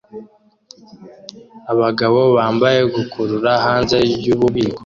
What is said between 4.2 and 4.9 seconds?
yububiko